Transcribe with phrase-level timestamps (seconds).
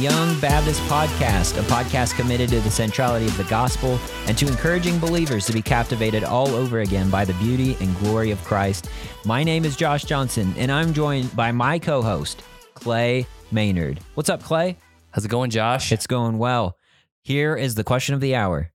[0.00, 4.98] Young Baptist Podcast, a podcast committed to the centrality of the gospel and to encouraging
[4.98, 8.88] believers to be captivated all over again by the beauty and glory of Christ.
[9.24, 12.42] My name is Josh Johnson, and I'm joined by my co host,
[12.74, 14.00] Clay Maynard.
[14.14, 14.76] What's up, Clay?
[15.10, 15.92] How's it going, Josh?
[15.92, 16.76] It's going well.
[17.22, 18.70] Here is the question of the hour.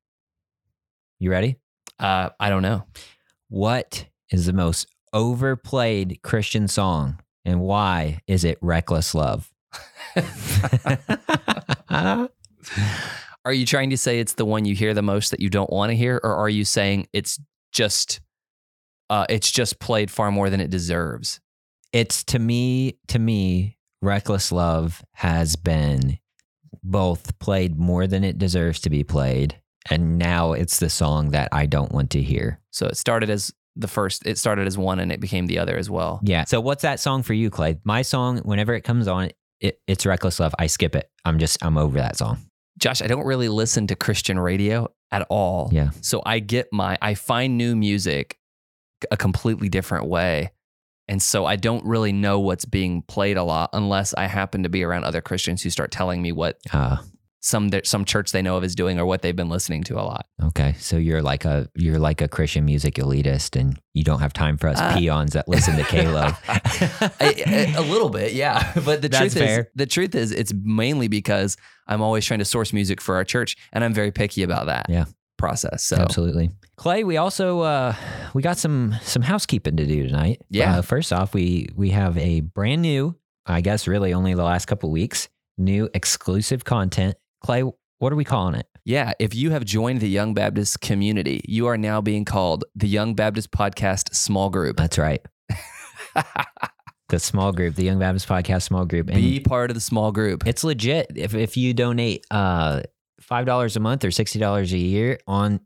[1.19, 1.57] You ready?
[1.99, 2.83] uh, I don't know.
[3.49, 9.51] What is the most overplayed Christian song, and why is it Reckless Love?
[13.43, 15.71] Are you trying to say it's the one you hear the most that you don't
[15.71, 17.39] want to hear, or are you saying it's
[17.71, 18.21] just
[19.09, 21.39] uh, it's just played far more than it deserves?
[21.93, 26.17] it's to me to me reckless love has been
[26.83, 31.49] both played more than it deserves to be played and now it's the song that
[31.51, 34.25] i don't want to hear So it started as the first.
[34.25, 36.21] It started as one, and it became the other as well.
[36.23, 39.31] yeah so what's that song for you clay my song whenever it comes on
[39.61, 40.53] it, it's reckless love.
[40.59, 41.09] I skip it.
[41.23, 42.39] I'm just i'm over that song.
[42.79, 45.69] Josh, I don't really listen to Christian radio at all.
[45.71, 45.91] yeah.
[46.01, 48.37] So I get my, I find new music
[49.11, 50.51] a completely different way.
[51.07, 54.69] And so I don't really know what's being played a lot unless I happen to
[54.69, 56.97] be around other Christians who start telling me what uh,
[57.43, 60.03] some some church they know of is doing or what they've been listening to a
[60.03, 60.27] lot.
[60.43, 64.31] okay so you're like a you're like a christian music elitist and you don't have
[64.31, 66.39] time for us Uh, peons that listen to k-love
[67.19, 68.71] a, a little bit, yeah.
[68.85, 69.59] But the That's truth fair.
[69.61, 73.23] is, the truth is, it's mainly because I'm always trying to source music for our
[73.23, 74.85] church, and I'm very picky about that.
[74.89, 75.05] Yeah.
[75.37, 75.83] process.
[75.83, 76.51] So Absolutely.
[76.77, 77.95] Clay, we also uh,
[78.33, 80.41] we got some some housekeeping to do tonight.
[80.49, 80.77] Yeah.
[80.77, 83.15] Uh, first off, we we have a brand new,
[83.45, 85.27] I guess, really only the last couple weeks,
[85.57, 87.15] new exclusive content.
[87.41, 87.63] Clay,
[87.99, 88.65] what are we calling it?
[88.83, 92.87] yeah, if you have joined the Young Baptist community, you are now being called the
[92.87, 94.77] Young Baptist Podcast Small Group.
[94.77, 95.21] That's right.
[97.09, 100.13] The small group, the Young Baptist Podcast small group, and Be part of the small
[100.13, 100.47] group.
[100.47, 101.07] it's legit.
[101.13, 102.83] If if you donate uh,
[103.19, 105.59] five dollars a month or sixty dollars a year on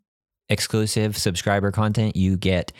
[0.49, 2.71] exclusive subscriber content, you get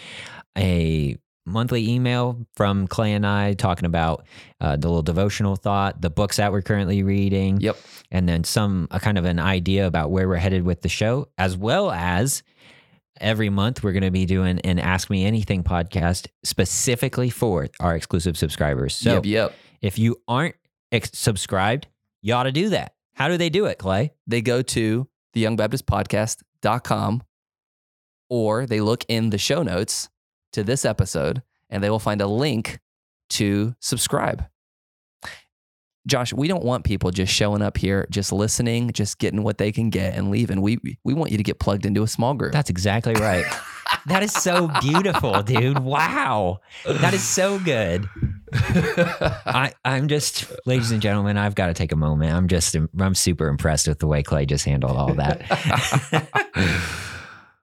[0.58, 4.26] a monthly email from Clay and I talking about
[4.60, 7.78] uh, the little devotional thought, the books that we're currently reading, Yep.
[8.12, 11.28] and then some a kind of an idea about where we're headed with the show,
[11.38, 12.42] as well as
[13.22, 17.96] every month we're going to be doing an Ask Me Anything podcast specifically for our
[17.96, 18.96] exclusive subscribers.
[18.96, 19.26] So yep.
[19.26, 19.54] Yep.
[19.82, 20.56] if you aren't
[20.92, 21.88] ex- subscribed,
[22.22, 22.94] you ought to do that.
[23.14, 24.12] How do they do it, Clay?
[24.28, 27.22] They go to the youngbaptistpodcast.com
[28.30, 30.10] or they look in the show notes
[30.56, 32.80] to this episode and they will find a link
[33.30, 34.46] to subscribe.
[36.08, 39.72] Josh, we don't want people just showing up here, just listening, just getting what they
[39.72, 40.62] can get and leaving.
[40.62, 42.54] We we want you to get plugged into a small group.
[42.54, 43.44] That's exactly right.
[44.06, 45.80] that is so beautiful, dude.
[45.80, 46.60] Wow.
[46.86, 48.08] That is so good.
[48.54, 52.34] I, I'm just, ladies and gentlemen, I've got to take a moment.
[52.34, 55.42] I'm just, I'm super impressed with the way Clay just handled all that.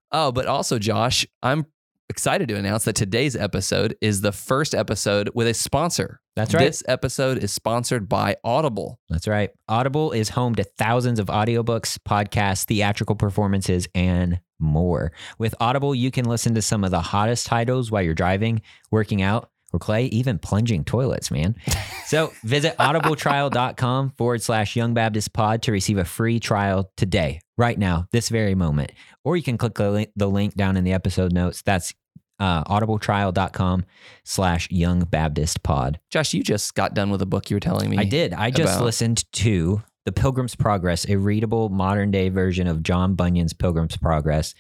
[0.13, 1.67] oh, but also, Josh, I'm
[2.09, 6.21] excited to announce that today's episode is the first episode with a sponsor.
[6.37, 6.67] That's right.
[6.67, 8.99] This episode is sponsored by Audible.
[9.09, 9.51] That's right.
[9.69, 15.13] Audible is home to thousands of audiobooks, podcasts, theatrical performances, and more.
[15.39, 19.21] With Audible, you can listen to some of the hottest titles while you're driving, working
[19.21, 21.57] out, or Clay, even plunging toilets, man.
[22.05, 27.79] So visit audibletrial.com forward slash Young Baptist Pod to receive a free trial today, right
[27.79, 28.91] now, this very moment.
[29.25, 31.63] Or you can click the link, the link down in the episode notes.
[31.63, 31.95] That's
[32.41, 33.85] uh, audibletrial.com
[34.25, 36.01] slash Young Baptist Pod.
[36.11, 37.99] Josh, you just got done with a book you were telling me.
[37.99, 38.35] I did.
[38.35, 43.15] I just about- listened to The Pilgrim's Progress, a readable modern day version of John
[43.15, 44.57] Bunyan's Pilgrim's Progress,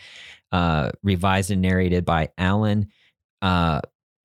[0.53, 2.87] uh, revised and narrated by Alan
[3.41, 3.81] uh,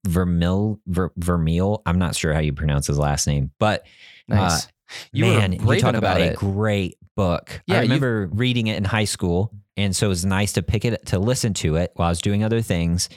[0.08, 1.82] Vermil, Ver, Vermeil.
[1.88, 3.88] I'm not sure how you pronounce his last name, but
[4.28, 4.68] Nice.
[5.12, 7.62] You man, you talk about, about a great book.
[7.68, 10.86] Yeah, I remember reading it in high school, and so it was nice to pick
[10.86, 13.10] it to listen to it while I was doing other things.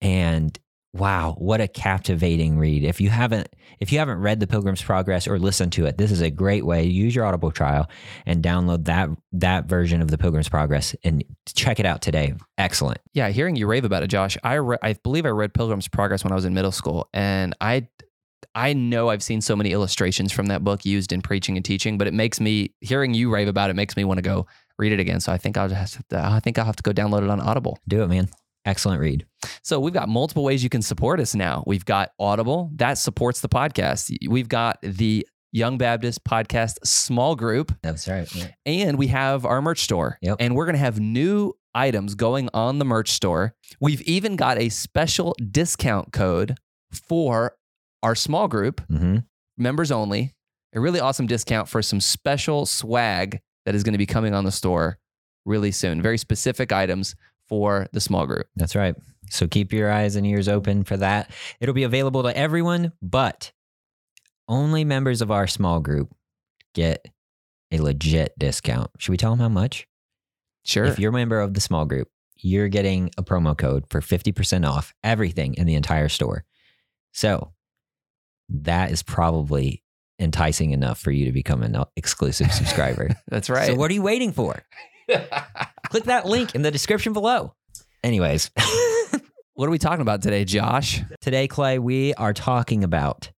[0.00, 0.58] And
[0.92, 2.84] wow, what a captivating read!
[2.84, 3.48] If you haven't,
[3.80, 6.66] if you haven't read The Pilgrim's Progress or listened to it, this is a great
[6.66, 6.84] way.
[6.84, 7.88] Use your Audible trial
[8.26, 12.34] and download that that version of The Pilgrim's Progress and check it out today.
[12.58, 12.98] Excellent.
[13.12, 14.36] Yeah, hearing you rave about it, Josh.
[14.42, 17.54] I re- I believe I read Pilgrim's Progress when I was in middle school, and
[17.60, 17.88] I
[18.54, 21.98] I know I've seen so many illustrations from that book used in preaching and teaching,
[21.98, 24.46] but it makes me hearing you rave about it makes me want to go
[24.78, 25.20] read it again.
[25.20, 27.30] So I think I'll just have to, I think I'll have to go download it
[27.30, 27.78] on Audible.
[27.88, 28.28] Do it, man.
[28.64, 29.24] Excellent read.
[29.62, 31.64] So we've got multiple ways you can support us now.
[31.66, 34.14] We've got Audible that supports the podcast.
[34.28, 38.30] We've got the Young Baptist Podcast small group, That's right.
[38.66, 40.18] and we have our merch store.
[40.20, 40.36] Yep.
[40.40, 43.54] And we're going to have new items going on the merch store.
[43.80, 46.58] We've even got a special discount code
[46.92, 47.54] for
[48.02, 49.18] our small group, hmm
[49.60, 50.34] members only.
[50.72, 54.44] a really awesome discount for some special swag that is going to be coming on
[54.44, 54.98] the store
[55.44, 56.00] really soon.
[56.00, 57.16] Very specific items
[57.48, 58.46] for the small group.
[58.54, 58.94] That's right.
[59.30, 61.30] So keep your eyes and ears open for that.
[61.60, 63.50] It'll be available to everyone, but
[64.46, 66.14] only members of our small group
[66.74, 67.04] get
[67.72, 68.90] a legit discount.
[68.98, 69.88] Should we tell them how much?
[70.64, 70.84] Sure.
[70.84, 74.64] If you're a member of the small group, you're getting a promo code for 50%
[74.68, 76.44] off everything in the entire store.
[77.12, 77.52] So
[78.48, 79.82] that is probably
[80.18, 83.10] enticing enough for you to become an exclusive subscriber.
[83.28, 83.66] That's right.
[83.66, 84.62] So what are you waiting for?
[85.88, 87.54] Click that link in the description below.
[88.02, 88.50] Anyways,
[89.54, 91.00] what are we talking about today, Josh?
[91.20, 93.30] today, Clay, we are talking about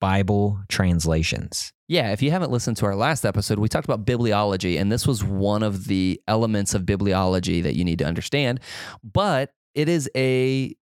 [0.00, 1.72] Bible translations.
[1.88, 5.06] Yeah, if you haven't listened to our last episode, we talked about bibliology, and this
[5.06, 8.60] was one of the elements of bibliology that you need to understand.
[9.02, 10.76] But it is a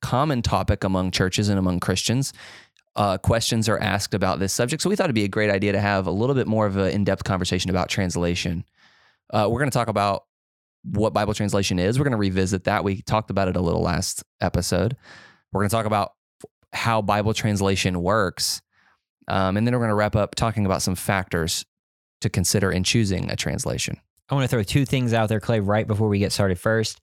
[0.00, 2.32] common topic among churches and among Christians.
[2.96, 4.82] Uh, questions are asked about this subject.
[4.82, 6.76] So we thought it'd be a great idea to have a little bit more of
[6.76, 8.64] an in depth conversation about translation.
[9.30, 10.24] Uh, we're going to talk about
[10.82, 11.98] what Bible translation is.
[11.98, 12.84] We're going to revisit that.
[12.84, 14.96] We talked about it a little last episode.
[15.52, 16.12] We're going to talk about
[16.72, 18.60] how Bible translation works.
[19.28, 21.64] Um, and then we're going to wrap up talking about some factors
[22.20, 23.98] to consider in choosing a translation.
[24.28, 26.58] I want to throw two things out there, Clay, right before we get started.
[26.58, 27.00] First,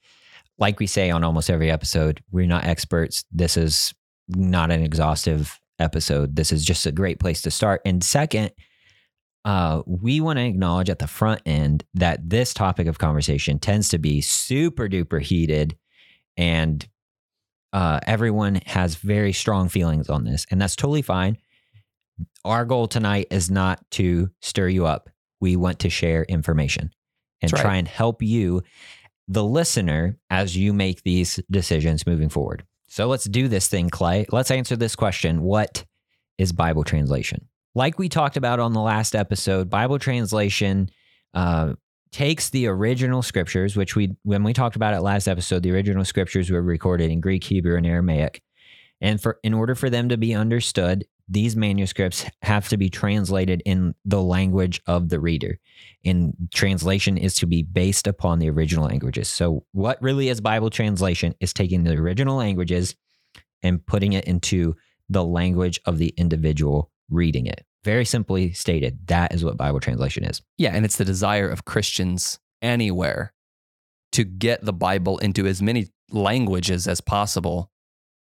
[0.57, 3.23] like we say on almost every episode, we're not experts.
[3.31, 3.93] This is
[4.27, 6.36] not an exhaustive episode.
[6.36, 7.81] This is just a great place to start.
[7.86, 8.51] And second,
[9.44, 13.89] uh, we want to acknowledge at the front end that this topic of conversation tends
[13.89, 15.77] to be super duper heated
[16.38, 16.88] and
[17.74, 20.45] uh, everyone has very strong feelings on this.
[20.50, 21.38] And that's totally fine.
[22.45, 25.10] Our goal tonight is not to stir you up.
[25.42, 26.92] We want to share information
[27.42, 27.62] and right.
[27.62, 28.63] try and help you,
[29.27, 32.63] the listener, as you make these decisions moving forward.
[32.95, 34.25] So let's do this thing, Clay.
[34.31, 35.83] Let's answer this question What
[36.38, 37.50] is Bible translation?
[37.74, 40.89] Like we talked about on the last episode, Bible translation
[41.33, 41.74] uh,
[42.13, 46.06] takes the original scriptures, which we, when we talked about it last episode, the original
[46.06, 48.42] scriptures were recorded in Greek, Hebrew, and Aramaic.
[49.01, 53.62] And for in order for them to be understood, these manuscripts have to be translated
[53.66, 55.60] in the language of the reader.
[56.04, 59.27] And translation is to be based upon the original languages.
[59.27, 62.95] So, what really is Bible translation is taking the original languages
[63.63, 64.75] and putting it into
[65.10, 67.66] the language of the individual reading it.
[67.83, 70.42] Very simply stated, that is what Bible translation is.
[70.57, 73.33] Yeah, and it's the desire of Christians anywhere
[74.12, 77.72] to get the Bible into as many languages as possible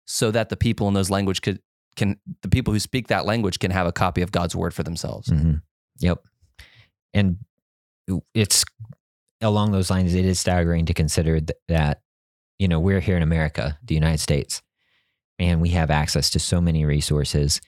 [0.05, 1.59] so that the people in those language could
[1.97, 4.83] can the people who speak that language can have a copy of God's word for
[4.83, 5.27] themselves.
[5.27, 5.55] Mm-hmm.
[5.99, 6.23] Yep.
[7.13, 7.37] And
[8.33, 8.63] it's
[9.41, 12.01] along those lines, it is staggering to consider th- that,
[12.59, 14.61] you know, we're here in America, the United States,
[15.39, 17.59] and we have access to so many resources.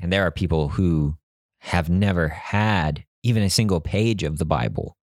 [0.00, 1.16] And there are people who
[1.60, 4.96] have never had even a single page of the Bible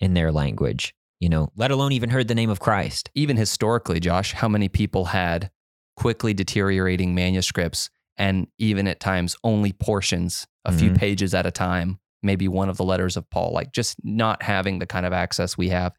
[0.00, 3.10] in their language, you know, let alone even heard the name of Christ.
[3.14, 5.50] Even historically, Josh, how many people had
[5.96, 10.98] quickly deteriorating manuscripts and even at times only portions, a few Mhm.
[10.98, 14.78] pages at a time, maybe one of the letters of Paul, like just not having
[14.78, 15.92] the kind of access we have.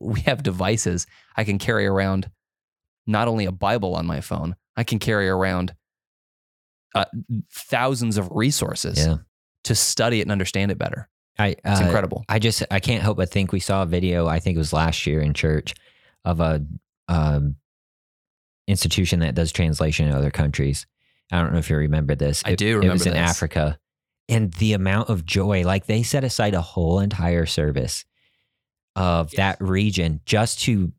[0.00, 1.06] We have devices.
[1.36, 2.30] I can carry around
[3.06, 5.74] not only a Bible on my phone, I can carry around
[6.94, 7.04] uh,
[7.50, 9.18] thousands of resources Yeah.
[9.64, 11.08] to study it and understand it better.
[11.38, 12.24] I, It's uh, incredible.
[12.28, 14.26] I just I can't help but think we saw a video.
[14.26, 15.72] I think it was last year in church
[16.24, 16.64] of a
[17.08, 17.56] um,
[18.68, 20.86] institution that does translation in other countries.
[21.32, 22.42] I don't know if you remember this.
[22.44, 23.16] I It- do It was remember in.
[23.16, 23.78] Africa,
[24.28, 28.04] and the amount of joy, like they set aside a whole entire service
[28.94, 30.92] of that region just to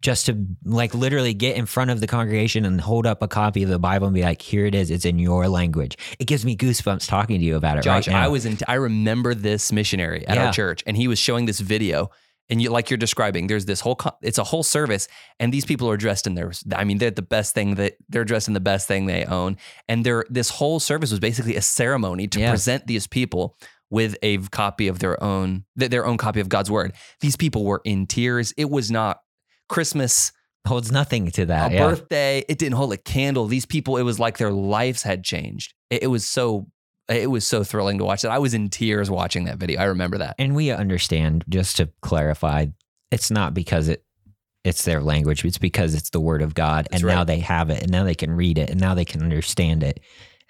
[0.00, 3.64] just to like literally get in front of the congregation and hold up a copy
[3.64, 4.92] of the Bible and be like, "Here it is.
[4.92, 8.14] It's in your language." It gives me goosebumps talking to you about it Josh, right.
[8.16, 8.58] I was in.
[8.68, 10.46] I remember this missionary at Yeah.
[10.46, 12.10] our church, and he was showing this video.
[12.50, 13.98] And you, like you're describing, there's this whole.
[14.22, 15.06] It's a whole service,
[15.38, 16.50] and these people are dressed in their.
[16.74, 19.58] I mean, they're the best thing that they're dressed in the best thing they own,
[19.88, 22.50] and they're this whole service was basically a ceremony to Yeah.
[22.50, 23.54] present these people
[23.90, 26.94] with a copy of their own their own copy of God's word.
[27.20, 28.54] These people were in tears.
[28.56, 29.20] It was not
[29.68, 30.32] Christmas,
[30.66, 31.72] holds nothing to that.
[31.72, 31.88] a yeah.
[31.88, 32.44] birthday.
[32.48, 33.46] It didn't hold a candle.
[33.46, 35.74] These people, it was like their lives had changed.
[35.90, 36.68] It, it was so.
[37.08, 38.30] It was so thrilling to watch that.
[38.30, 39.80] I was in tears watching that video.
[39.80, 40.34] I remember that.
[40.38, 42.66] and we understand just to clarify
[43.10, 44.04] it's not because it
[44.64, 47.70] it's their language it's because it's the word of god That's and now they have
[47.70, 50.00] it and now they can read it and now they can understand it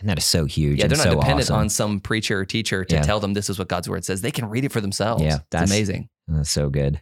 [0.00, 1.56] and that is so huge Yeah, they're not so dependent awesome.
[1.56, 3.02] on some preacher or teacher to Yeah.
[3.02, 4.20] tell them this is what God's word says.
[4.22, 5.22] They can read it for themselves.
[5.22, 6.08] Yeah, it's that's- amazing.
[6.26, 7.00] that's so good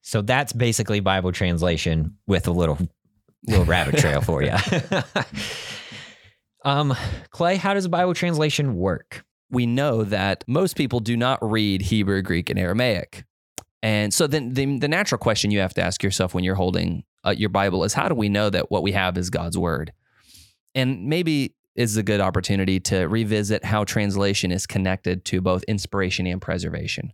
[0.00, 2.78] so that's basically bible translation with a little
[3.46, 4.52] little rabbit trail for you
[6.64, 6.94] um
[7.30, 12.20] clay how does bible translation work we know that most people do not read Hebrew,
[12.22, 13.24] Greek, and Aramaic.
[13.82, 17.04] And so then the, the natural question you have to ask yourself when you're holding
[17.24, 19.92] uh, your Bible is how do we know that what we have is God's word?
[20.74, 26.26] And maybe is a good opportunity to revisit how translation is connected to both inspiration
[26.26, 27.12] and preservation.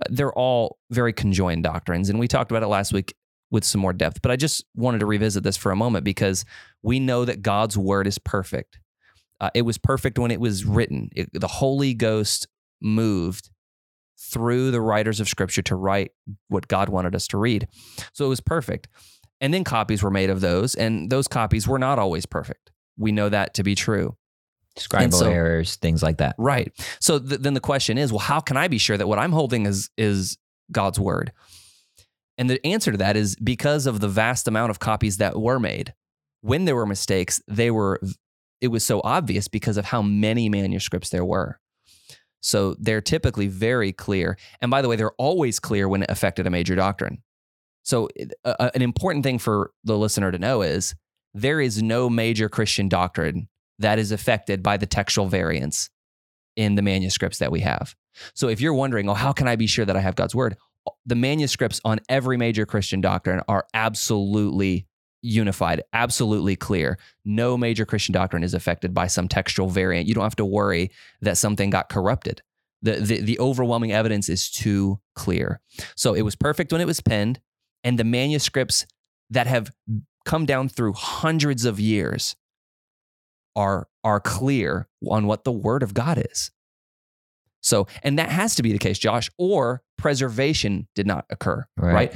[0.00, 3.14] Uh, they're all very conjoined doctrines, and we talked about it last week
[3.52, 6.44] with some more depth, but I just wanted to revisit this for a moment because
[6.82, 8.80] we know that God's word is perfect.
[9.40, 11.10] Uh, it was perfect when it was written.
[11.14, 12.48] It, the Holy Ghost
[12.80, 13.50] moved
[14.18, 16.12] through the writers of Scripture to write
[16.48, 17.68] what God wanted us to read.
[18.14, 18.88] So it was perfect.
[19.40, 22.70] And then copies were made of those, and those copies were not always perfect.
[22.96, 24.16] We know that to be true.
[24.78, 26.36] Scribal so- errors, things like that.
[26.38, 26.72] Right.
[27.00, 29.32] So th- then the question is, well, how can I be sure that what I'm
[29.32, 30.38] holding is is
[30.70, 31.32] God's word?
[32.38, 35.60] And the answer to that is because of the vast amount of copies that were
[35.60, 35.94] made.
[36.40, 38.00] When there were mistakes, they were
[38.60, 41.58] it was so obvious because of how many manuscripts there were.
[42.40, 44.38] So they're typically very clear.
[44.60, 47.22] And by the way, they're always clear when it affected a major doctrine.
[47.82, 48.08] So
[48.44, 50.94] an important thing for the listener to know is
[51.34, 53.48] there is no major Christian doctrine
[53.80, 55.90] that is affected by the textual variants
[56.54, 57.96] in the manuscripts that we have.
[58.34, 60.56] So if you're wondering, oh, how can I be sure that I have God's word?
[61.06, 64.86] The manuscripts on every major Christian doctrine are absolutely
[65.22, 66.98] unified, absolutely clear.
[67.24, 70.08] No major Christian doctrine is affected by some textual variant.
[70.08, 72.42] You don't have to worry that something got corrupted.
[72.82, 75.60] The, the, the overwhelming evidence is too clear.
[75.96, 77.40] So it was perfect when it was penned,
[77.84, 78.86] and the manuscripts
[79.30, 79.70] that have
[80.24, 82.34] come down through hundreds of years
[83.54, 86.50] are are clear on what the word of God is.
[87.62, 91.94] So, and that has to be the case, Josh, or preservation did not occur, Right.
[91.94, 92.14] right?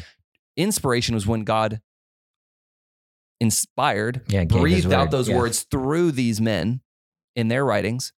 [0.56, 1.80] Inspiration was when God
[3.40, 5.36] inspired, Yeah, breathed out those yeah.
[5.36, 6.80] words through these men
[7.34, 8.12] in their writings.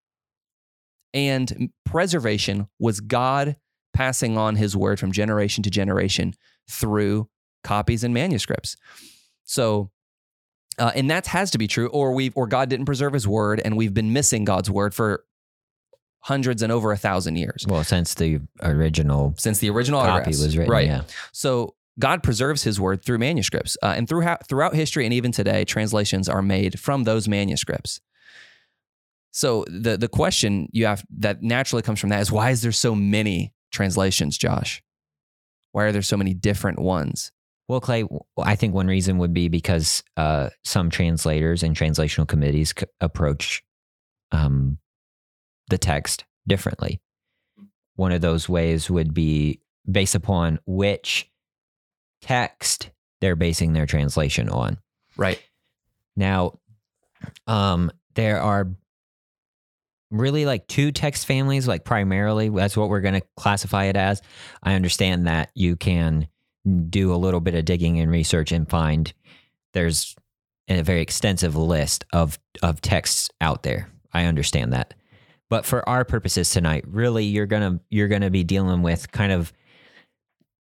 [1.15, 3.57] And preservation was God
[3.95, 6.35] passing on his word from generation to generation
[6.69, 7.29] through
[7.65, 8.77] copies and manuscripts.
[9.45, 9.91] So,
[10.79, 13.63] uh, and that has to be true, or we or God didn't preserve His word,
[13.65, 15.25] and we've been missing God's word for
[16.27, 20.59] hundreds and over a thousand years Well, since the original since the original copy was
[20.59, 20.87] written, right?
[20.87, 21.03] yeah.
[21.33, 25.65] So God preserves His word through manuscripts, uh, and throughout throughout history and even today,
[25.65, 28.01] translations are made from those manuscripts.
[29.31, 32.73] So the the question you have that naturally comes from that is why is there
[32.73, 34.83] so many translations, Josh?
[35.73, 37.31] Why are there so many different ones?
[37.69, 38.05] Well, Clay,
[38.39, 43.63] I think one reason would be because uh, some translators and translational committees c- approach
[44.33, 44.79] um,
[45.69, 47.01] the text differently.
[47.97, 51.31] One of those ways would be based upon which
[52.21, 54.79] text they're basing their translation on.
[55.17, 55.43] Right.
[56.17, 56.59] Now,
[57.47, 58.69] um, there are
[60.11, 64.23] really like two text families, like primarily, that's what we're going to classify it as.
[64.63, 66.29] I understand that you can
[66.89, 69.13] do a little bit of digging and research and find
[69.73, 70.17] there's
[70.69, 73.91] a very extensive list of, of texts out there.
[74.13, 74.95] I understand that.
[75.49, 79.53] But for our purposes tonight, really you're gonna you're gonna be dealing with kind of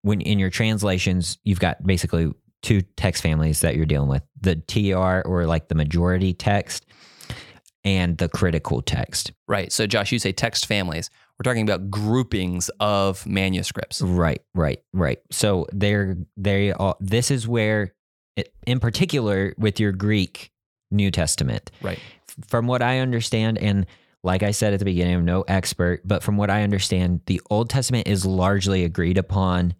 [0.02, 4.56] when in your translations, you've got basically two text families that you're dealing with the
[4.56, 6.86] TR or like the majority text
[7.84, 9.32] and the critical text.
[9.48, 9.72] Right.
[9.72, 11.10] So, Josh, you say text families.
[11.38, 14.02] We're talking about groupings of manuscripts.
[14.02, 15.20] Right, right, right.
[15.32, 17.94] So they're they are this is where
[18.36, 20.52] it, in particular with your Greek
[20.92, 21.72] New Testament.
[21.82, 22.00] Right.
[22.48, 23.88] From what I understand and
[24.24, 27.42] like I said at the beginning, I'm no expert, but from what I understand, the
[27.50, 29.74] Old Testament is largely agreed upon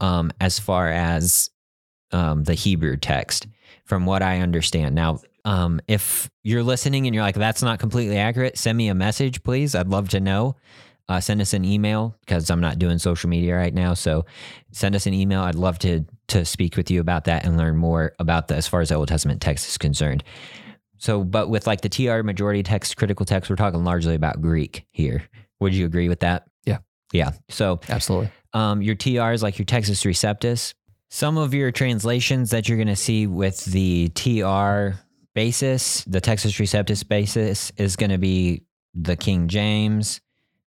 [0.00, 1.50] um, as far as
[2.12, 3.46] um, the Hebrew text,
[3.84, 4.94] from what I understand.
[4.94, 8.94] Now, um, if you're listening and you're like, that's not completely accurate, send me a
[8.94, 9.74] message, please.
[9.74, 10.56] I'd love to know.
[11.08, 13.94] Uh, send us an email because I'm not doing social media right now.
[13.94, 14.26] So
[14.72, 15.40] send us an email.
[15.42, 18.66] I'd love to to speak with you about that and learn more about that as
[18.66, 20.24] far as the Old Testament text is concerned.
[20.98, 24.86] So, but with like the TR majority text, critical text, we're talking largely about Greek
[24.90, 25.22] here.
[25.60, 26.46] Would you agree with that?
[26.64, 26.78] Yeah.
[27.12, 27.32] Yeah.
[27.48, 28.30] So Absolutely.
[28.52, 30.74] um, your TRs, like your Textus Receptus,
[31.10, 34.98] some of your translations that you're going to see with the TR
[35.34, 38.62] basis, the Textus Receptus basis, is going to be
[38.94, 40.20] the King James,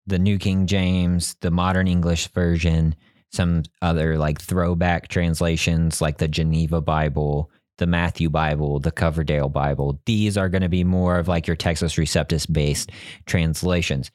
[0.07, 2.95] the New King James, the Modern English Version,
[3.31, 9.99] some other like throwback translations like the Geneva Bible, the Matthew Bible, the Coverdale Bible.
[10.05, 12.91] These are going to be more of like your Textus Receptus based
[13.25, 14.11] translations.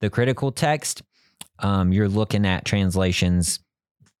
[0.00, 1.02] The critical text,
[1.60, 3.60] um, you're looking at translations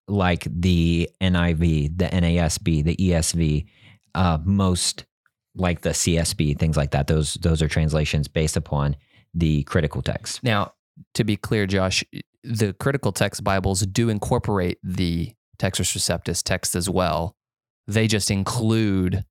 [0.06, 3.66] like the NIV, the NASB, the ESV,
[4.14, 5.06] uh, most
[5.54, 7.06] like the CSB, things like that.
[7.06, 8.96] Those those are translations based upon
[9.34, 10.42] the critical text.
[10.42, 10.74] Now,
[11.14, 12.04] to be clear, Josh,
[12.44, 17.36] the critical text Bibles do incorporate the Textus Receptus text as well.
[17.86, 19.24] They just include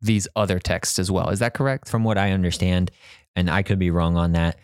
[0.00, 1.30] these other texts as well.
[1.30, 1.88] Is that correct?
[1.88, 2.90] From what I understand,
[3.36, 4.58] and I could be wrong on that,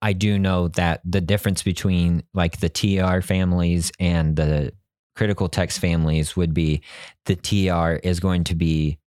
[0.00, 4.72] I do know that the difference between like the TR families and the
[5.16, 6.82] critical text families would be
[7.26, 8.98] the TR is going to be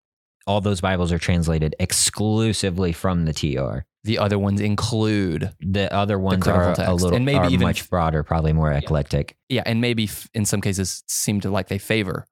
[0.45, 3.85] all those Bibles are translated exclusively from the TR.
[4.03, 7.89] The other ones include, The other ones critical are a little And maybe even- much
[7.89, 9.37] broader, probably more eclectic.
[9.47, 12.25] yeah, and maybe f- in some cases seem to like they favor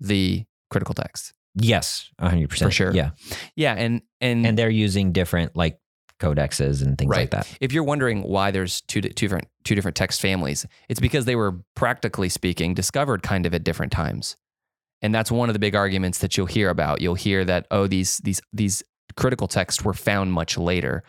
[0.00, 1.32] the critical text.
[1.54, 2.92] Yes, hundred percent For sure.
[2.94, 3.10] Yeah,
[3.56, 5.78] Yeah, and and, and they're using different like
[6.20, 7.20] codexes and things Right.
[7.20, 7.48] like that.
[7.60, 11.34] if you're wondering why there's two, two different two different text families, it's because they
[11.36, 14.36] were practically speaking discovered kind of at different times.
[15.02, 17.00] And that's one of the big arguments that you'll hear about.
[17.00, 18.82] You'll hear that oh these these these
[19.16, 21.02] critical texts were found much later.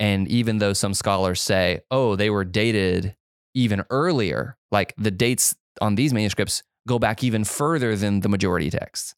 [0.00, 3.14] And even though some scholars say, "Oh, they were dated
[3.54, 8.70] even earlier," like the dates on these manuscripts go back even further than the majority
[8.70, 9.14] texts.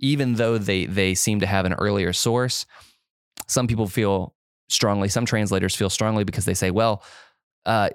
[0.00, 2.66] Even though they they seem to have an earlier source,
[3.46, 4.34] some people feel
[4.68, 7.02] strongly, some translators feel strongly because they say, well,
[7.66, 7.90] uh,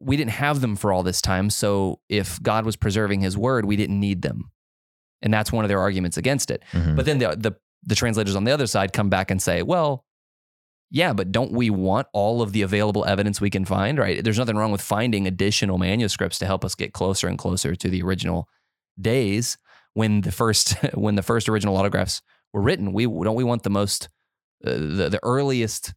[0.00, 1.50] we didn't have them for all this time.
[1.50, 4.50] So if God was preserving his word, we didn't need them.
[5.22, 6.62] And that's one of their arguments against it.
[6.72, 6.94] Mhm.
[6.96, 7.52] But then the, the,
[7.82, 10.04] the translators on the other side come back and say, well,
[10.90, 14.24] yeah, but don't we want all of the available evidence we can find, right?
[14.24, 17.88] There's nothing wrong with finding additional manuscripts to help us get closer and closer to
[17.90, 18.48] the original
[19.00, 19.58] days
[19.94, 22.92] when the first when the first original autographs were written.
[22.92, 24.08] We don't we want the most
[24.64, 25.94] uh, the the earliest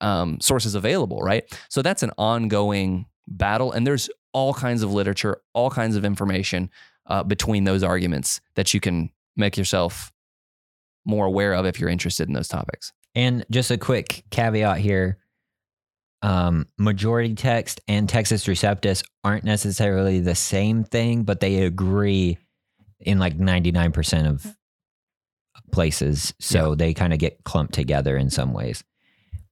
[0.00, 1.44] um, sources available, right?
[1.68, 6.70] So that's an ongoing battle, and there's all kinds of literature, all kinds of information
[7.06, 10.12] uh, between those arguments that you can make yourself
[11.04, 12.92] more aware of if you're interested in those topics.
[13.16, 15.18] And just a quick caveat here.
[16.22, 22.38] Um, majority text and Textus Receptus aren't necessarily the same thing, but they agree
[23.00, 24.56] in like 99% of
[25.72, 26.34] places.
[26.40, 28.84] So they kind of get clumped together in some ways.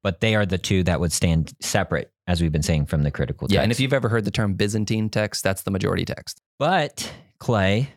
[0.02, 3.10] But they are the two that would stand separate, as we've been saying from the
[3.10, 3.54] critical text.
[3.54, 6.42] Yeah, and if you've ever heard the term Byzantine text, that's the majority text.
[6.58, 7.88] But Clay,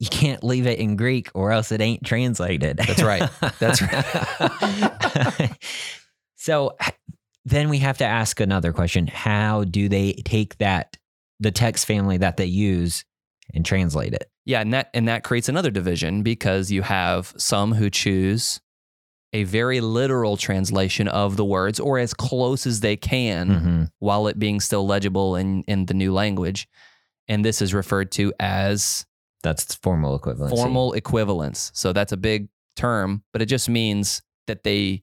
[0.00, 2.78] you can't leave it in Greek or else it ain't translated.
[2.78, 3.30] That's right.
[3.60, 5.50] That's right.
[6.36, 6.76] so
[7.44, 9.06] then we have to ask another question.
[9.06, 10.96] How do they take that
[11.38, 13.04] the text family that they use
[13.54, 14.30] and translate it?
[14.46, 18.60] Yeah, and that and that creates another division because you have some who choose
[19.32, 23.90] a very literal translation of the words or as close as they can Mhm.
[24.00, 26.66] while it being still legible in in the new language.
[27.28, 29.06] And this is referred to as
[29.42, 30.52] That's formal equivalence.
[30.52, 31.70] formal equivalence.
[31.74, 35.02] So that's a big term, but it just means that they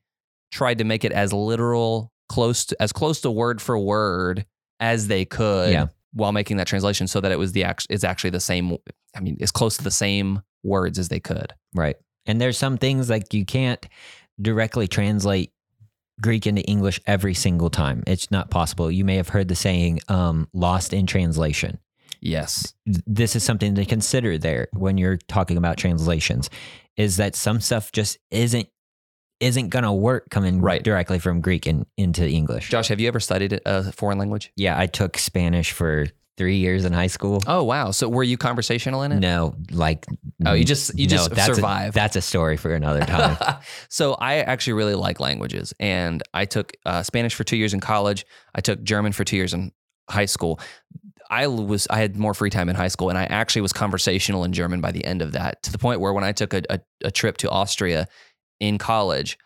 [0.51, 4.45] tried to make it as literal, close to, as close to word for word
[4.79, 5.87] as they could Yeah.
[6.13, 8.77] while making that translation so that it was the act it's actually the same
[9.15, 11.53] I mean, as close to the same words as they could.
[11.73, 11.95] Right.
[12.25, 13.83] And there's some things like you can't
[14.39, 15.51] directly translate
[16.21, 18.03] Greek into English every single time.
[18.05, 18.91] It's not possible.
[18.91, 21.79] You may have heard the saying um, lost in translation.
[22.21, 22.73] Yes.
[22.85, 26.49] th- this is something to consider there when you're talking about translations
[26.95, 28.67] is that some stuff just isn't
[29.39, 30.83] isn't gonna work coming Right.
[30.83, 32.69] directly from Greek and into English.
[32.69, 34.51] Josh, have you ever studied a foreign language?
[34.55, 37.41] Yeah, I took Spanish for three years in high school.
[37.45, 37.91] Oh wow.
[37.91, 39.19] So were you conversational in it?
[39.19, 40.05] No, like
[40.45, 41.93] Oh, you just you no, just that's a- survived.
[41.95, 43.37] that's a story for another time.
[43.89, 47.79] so I actually really like languages, and I took uh, Spanish for two years in
[47.79, 48.25] college.
[48.55, 49.71] I took German for two years in
[50.09, 50.59] high school.
[51.29, 54.43] I was I had more free time in high school, and I actually was conversational
[54.43, 56.61] in German by the end of that, to the point where when I took a,
[56.69, 58.07] a, a trip to Austria
[58.59, 59.37] in college,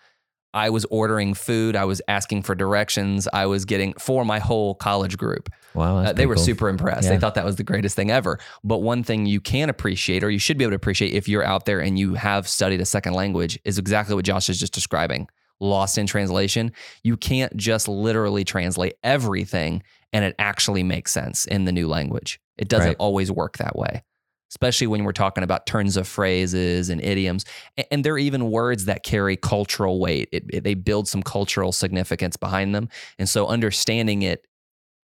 [0.54, 4.76] I was ordering food, I was asking for directions, I was getting for my whole
[4.76, 5.50] college group.
[5.74, 6.44] wow, Uh, they were cool.
[6.44, 7.08] super impressed.
[7.08, 8.38] They thought that was the greatest thing ever.
[8.64, 11.46] But one thing you can appreciate, or you should be able to appreciate if you're
[11.46, 14.74] out there and you have studied a second language, is exactly what Josh is just
[14.74, 15.28] describing
[15.62, 16.72] lost in translation.
[17.04, 22.40] You can't just literally translate everything and it actually makes sense in the new language.
[22.58, 22.98] It doesn't Right.
[23.00, 24.04] always work that way.
[24.50, 27.46] Especially when we're talking about turns of phrases and idioms.
[27.90, 30.28] And there are even words that carry cultural weight.
[30.34, 32.90] It, it- they build some cultural significance behind them.
[33.18, 34.46] And so understanding it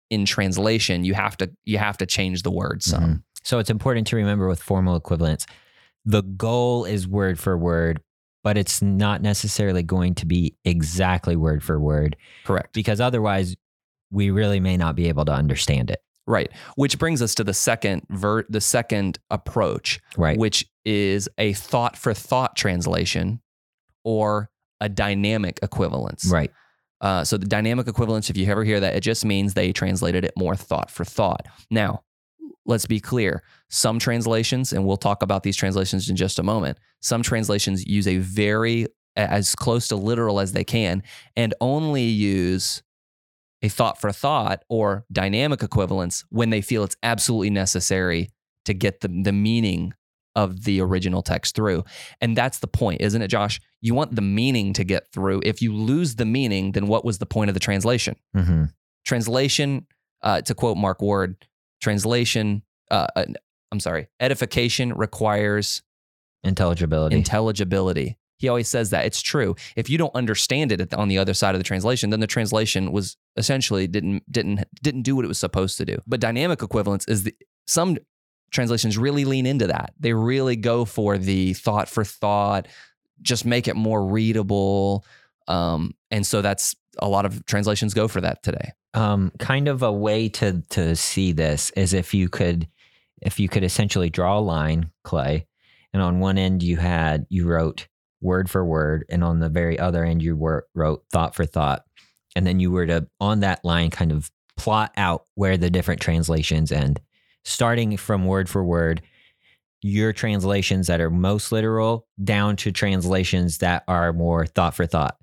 [0.10, 3.04] in translation, you have to you have to change the word some.
[3.04, 3.24] Mhm.
[3.44, 5.46] So it's important to remember with formal equivalence,
[6.04, 8.02] the goal is word for word,
[8.44, 12.74] but it's not necessarily going to be exactly word for word Correct.
[12.74, 13.56] because otherwise
[14.12, 16.00] we really may not be able to understand it.
[16.28, 16.52] Right.
[16.76, 20.38] Which brings us to the second ver- the second approach, Right.
[20.38, 23.42] which is a thought for thought translation
[24.04, 26.26] or a dynamic equivalence.
[26.32, 26.52] Right.
[27.02, 30.24] Uh, so the dynamic equivalence, if you ever hear that, it just means they translated
[30.24, 31.48] it more thought for thought.
[31.72, 32.04] Now,
[32.66, 33.42] let's be clear.
[33.70, 38.08] Some translations, and we'll talk about these translations in just a moment, some translations use
[38.08, 41.02] a very, as close to literal as they can,
[41.36, 42.84] and only use
[43.64, 48.30] a thought for thought or dynamic equivalence when they feel it's absolutely necessary
[48.66, 49.94] to get the, the meaning
[50.36, 51.84] of the original text through.
[52.22, 53.60] And that's the point, isn't it, Josh?
[53.82, 55.42] You want the meaning to get through.
[55.44, 58.16] If you lose the meaning, then what was the point of the translation?
[58.36, 58.66] hmm
[59.06, 59.88] Translation,
[60.22, 61.36] uh, to quote Mark Ward,
[61.82, 63.26] translation, uh, uh,
[63.72, 65.82] I'm sorry, edification requires
[66.44, 67.16] Intelligibility.
[67.16, 68.18] intelligibility.
[68.42, 69.06] He always says that.
[69.06, 69.56] It's true.
[69.76, 72.92] If you don't understand it on the other side of the translation, then the translation
[72.92, 75.98] was essentially didn't didn't didn't do what it was supposed to do.
[76.08, 77.36] But dynamic equivalence is the
[77.68, 77.98] some
[78.52, 79.94] translations really lean into that.
[80.00, 82.68] They really go for the thought for thought,
[83.22, 85.06] just make it more readable.
[85.48, 88.72] Um, and so that's a lot of translations go for that today.
[88.94, 92.68] um, kind of a way to to see this is if you could
[93.22, 95.46] if you could essentially draw a line clay
[95.94, 97.88] and on one end you had you wrote
[98.22, 101.84] word for word and on the very other end you were, wrote thought for thought.
[102.36, 106.02] And then you were to on that line kind of plot out where the different
[106.02, 107.02] translations end.
[107.44, 109.02] Starting from word for word
[109.82, 115.18] your translations that are most literal down to translations that are more thought for thought.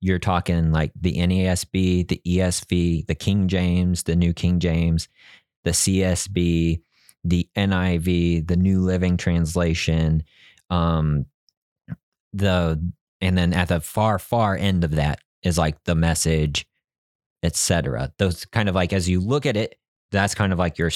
[0.00, 5.08] You're talking like the NASB, the ESV, the King James, the New King James,
[5.64, 6.80] the CSB,
[7.24, 10.22] the NIV, the New Living Translation,
[10.70, 11.26] um,
[12.38, 16.66] the and then at the far far end of that is like the message,
[17.42, 18.12] etc.
[18.18, 19.76] Those kind of like as you look at it,
[20.10, 20.90] that's kind of like your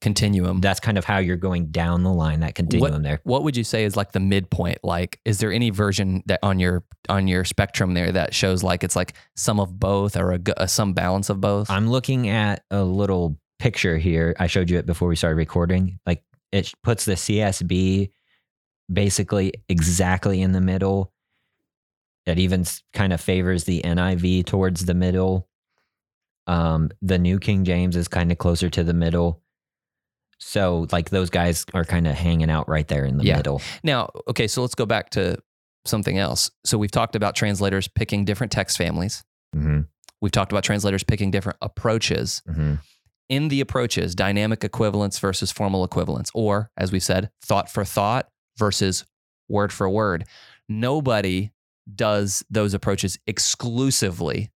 [0.00, 0.60] Continuum.
[0.60, 3.20] that's kind of how you're going down the line that continuum there.
[3.24, 4.78] What would you say is like the midpoint?
[4.82, 8.82] Like, is there any version that on your on your spectrum there that shows like
[8.84, 11.70] it's like some of both or a, a some balance of both?
[11.70, 14.34] I'm looking at a little picture here.
[14.38, 15.98] I showed you it before we started recording.
[16.06, 18.10] Like it puts the CSB
[18.92, 21.12] basically exactly in the middle.
[22.26, 25.48] It even kind of favors the NIV towards the middle.
[26.46, 29.42] Um, the New King James is kind of closer to the middle.
[30.38, 33.36] So like those guys are kind of hanging out right there in the Yeah.
[33.36, 33.62] middle.
[33.82, 35.38] Now, okay, so let's go back to
[35.84, 36.50] something else.
[36.64, 39.24] So we've talked about translators picking different text families.
[39.52, 39.82] hmm
[40.20, 42.42] We've talked about translators picking different approaches.
[42.46, 42.74] hmm
[43.28, 48.28] In the approaches, dynamic equivalence versus formal equivalence, or as we said, thought for thought
[48.58, 49.04] versus
[49.48, 50.24] word for word.
[50.68, 51.52] Nobody
[51.94, 54.50] does those approaches exclusively,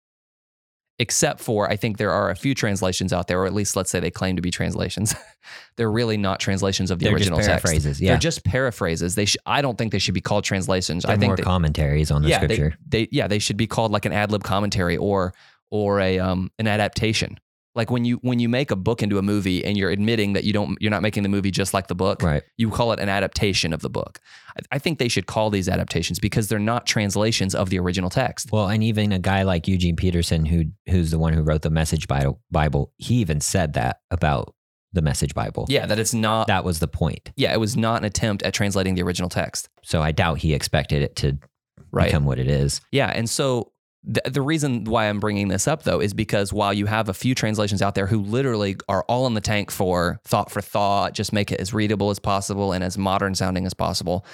[0.97, 3.89] except for I think there are a few translations out there, or at least let's
[3.91, 5.13] say they claim to be translations.
[5.77, 7.63] They're really not translations of the They're original just text.
[7.65, 8.01] paraphrases.
[8.01, 8.11] Yeah.
[8.11, 9.15] They're just paraphrases.
[9.15, 11.03] They sh- I don't think they should be called translations.
[11.03, 12.77] They're I think more they, commentaries on the yeah, they- scripture.
[12.87, 15.33] They, yeah, they should be called like an ad lib commentary or
[15.71, 17.39] or a um an adaptation.
[17.79, 20.43] Like when you when you make a book into a movie and you're admitting that
[20.43, 22.43] you don't you're not making the movie just like the book, right.
[22.57, 24.19] you call it an adaptation of the book.
[24.57, 28.09] I, I think they should call these adaptations because they're not translations of the original
[28.09, 28.51] text.
[28.51, 31.69] Well, and even a guy like Eugene Peterson, who who's the one who wrote the
[31.69, 32.05] Message
[32.51, 34.55] Bible, he even said that about
[34.91, 35.65] the Message Bible.
[35.69, 36.47] Yeah, that it's not.
[36.47, 37.31] That was the point.
[37.37, 39.69] yeah, it was not an attempt at translating the original text.
[39.83, 41.37] So I doubt he expected it to
[41.91, 42.07] Right.
[42.07, 42.81] become what it is.
[42.91, 43.71] Yeah, and so
[44.03, 47.13] the, the reason why I'm bringing this up though is because while you have a
[47.13, 51.13] few translations out there who literally are all in the tank for thought for thought,
[51.13, 54.25] just make it as readable as possible and as modern sounding as possible,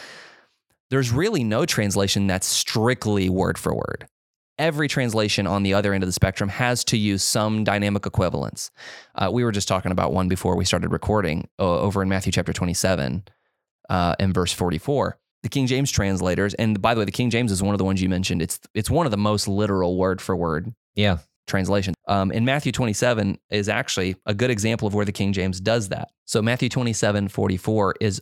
[0.91, 4.07] there's really no translation that's strictly word for word.
[4.57, 8.71] Every translation on the other end of the spectrum has to use some dynamic equivalence.
[9.15, 12.31] Uh, we were just talking about one before we started recording uh, over in Matthew
[12.31, 13.23] chapter 27
[13.89, 17.51] uh, and verse 44 the King James translators, and by the way, the King James
[17.51, 18.41] is one of the ones you mentioned.
[18.41, 21.19] It's it's one of the most literal word for word Yeah.
[21.45, 21.95] translations.
[22.07, 25.89] Um, in Matthew 27 is actually a good example of where the King James does
[25.89, 26.09] that.
[26.25, 28.19] So Matthew 27, 44 is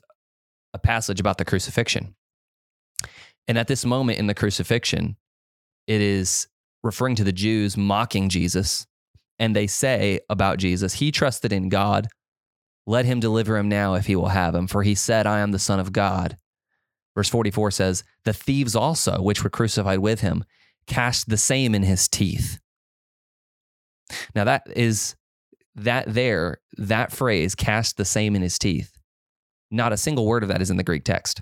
[0.73, 2.13] a passage about the crucifixion.
[3.47, 5.15] And at this moment in the crucifixion,
[5.87, 6.47] it is
[6.83, 8.85] referring to the Jews mocking Jesus.
[9.39, 12.07] And they say about Jesus, He trusted in God.
[12.85, 15.51] Let him deliver him now if he will have him, for he said, I am
[15.51, 16.37] the Son of God.
[17.15, 20.43] Verse 44 says, The thieves also, which were crucified with him,
[20.87, 22.59] cast the same in his teeth.
[24.35, 25.15] Now, that is
[25.75, 28.97] that there, that phrase, cast the same in his teeth.
[29.71, 31.41] Not a single word of that is in the Greek text.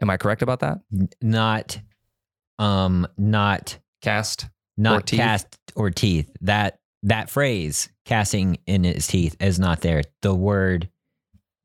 [0.00, 0.78] Am I correct about that?
[1.20, 1.80] Not
[2.58, 4.48] um not Cast.
[4.76, 5.20] not teeth?
[5.20, 6.30] cast or teeth.
[6.40, 10.02] That that phrase casting in his teeth is not there.
[10.22, 10.88] The word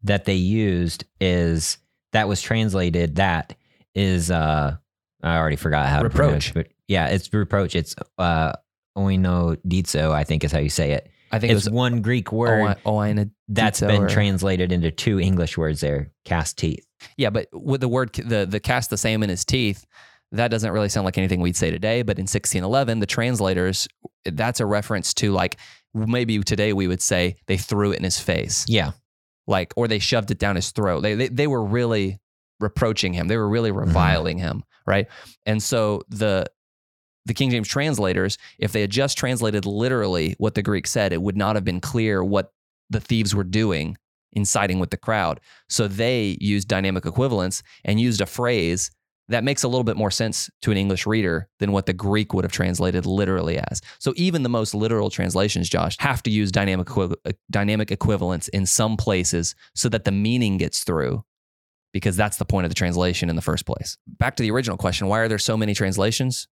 [0.03, 1.77] that they used is
[2.13, 3.55] that was translated that
[3.93, 4.75] is uh
[5.21, 6.47] I already forgot how Reproach.
[6.47, 7.75] to pronounce, but yeah, it's reproach.
[7.75, 8.53] It's uh,
[8.97, 11.09] oinodizo, I think is how you say it.
[11.31, 15.19] I think It's it was one Greek word I, that's been or- translated into two
[15.19, 16.11] English words there.
[16.25, 16.85] Cast teeth.
[17.17, 19.85] Yeah, but with the word the the cast the same in his teeth,
[20.31, 22.01] that doesn't really sound like anything we'd say today.
[22.03, 23.87] But in 1611, the translators,
[24.25, 25.57] that's a reference to like
[25.93, 28.91] maybe today we would say they threw it in his face, Yeah.
[29.47, 31.01] Like or they shoved it down his throat.
[31.01, 32.19] They they, they were really
[32.59, 33.27] reproaching him.
[33.27, 33.79] They were really mm-hmm.
[33.79, 35.07] reviling him, right?
[35.45, 36.45] And so the
[37.25, 41.21] the King James translators, if they had just translated literally what the Greek said, it
[41.21, 42.51] would not have been clear what
[42.89, 43.97] the thieves were doing
[44.33, 45.39] in siding with the crowd.
[45.69, 48.91] So they used dynamic equivalence and used a phrase
[49.29, 52.33] that makes a little bit more sense to an English reader than what the Greek
[52.33, 53.81] would have translated literally as.
[53.99, 57.09] So even the most literal translations, Josh, have to use dynamic uh,
[57.49, 61.23] dynamic equivalence in some places so that the meaning gets through
[61.93, 63.97] because that's the point of the translation in the first place.
[64.07, 66.47] Back to the original question, why are there so many translations?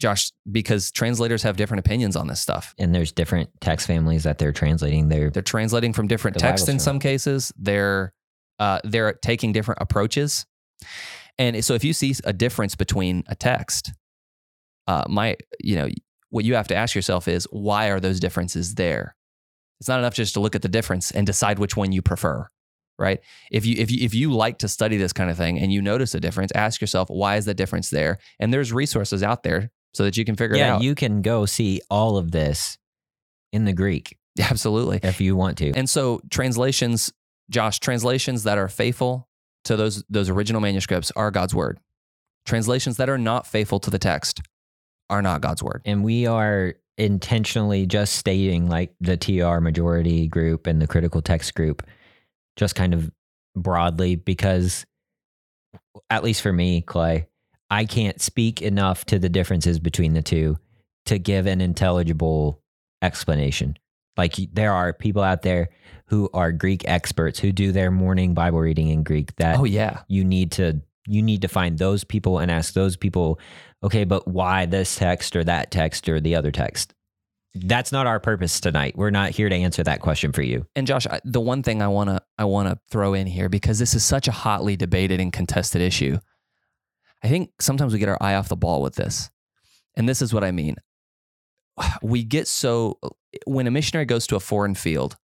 [0.00, 2.74] Josh, because translators have different opinions on this stuff.
[2.78, 5.08] And there's different text families that they're translating.
[5.08, 7.52] They're They're translating from different texts in some cases.
[7.58, 8.14] They're
[8.58, 10.46] uh, they're taking different approaches,
[11.40, 13.92] and so if you see a difference between a text,
[14.86, 15.88] uh, my you know
[16.28, 19.16] what you have to ask yourself is why are those differences there?
[19.80, 22.46] It's not enough just to look at the difference and decide which one you prefer,
[22.98, 23.20] right?
[23.50, 25.80] If you if you if you like to study this kind of thing and you
[25.80, 28.18] notice a difference, ask yourself why is the difference there?
[28.38, 31.46] And there's resources out there so that you can figure it yeah, you can go
[31.46, 32.76] see all of this
[33.50, 35.00] in the Greek Absolutely.
[35.02, 35.72] if you want to.
[35.72, 37.10] And so translations,
[37.48, 39.26] Josh, translations that are faithful
[39.64, 41.78] to those those original manuscripts are God's word.
[42.46, 44.40] Translations that are not faithful to the text
[45.08, 45.82] are not God's word.
[45.84, 51.54] And we are intentionally just stating like the TR majority group and the critical text
[51.54, 51.82] group,
[52.56, 53.10] just kind of
[53.56, 54.86] broadly, because
[56.08, 57.26] at least for me, Clay,
[57.70, 60.58] I can't speak enough to the differences between the two
[61.06, 62.60] to give an intelligible
[63.02, 63.76] explanation.
[64.20, 65.70] Like there are people out there
[66.06, 70.02] who are Greek experts who do their morning Bible reading in Greek that Oh yeah.
[70.08, 73.40] you need to you need to find those people and ask those people
[73.82, 76.92] okay but why this text or that text or the other text
[77.54, 80.86] that's not our purpose tonight we're not here to answer that question for you And
[80.86, 83.78] Josh, I, the one thing I want to I want to throw in here because
[83.78, 86.18] this is such a hotly debated and contested issue.
[87.24, 89.30] I think sometimes we get our eye off the ball with this.
[89.96, 90.76] And this is what I mean.
[92.02, 92.98] We get so
[93.46, 95.16] when a missionary goes to a foreign field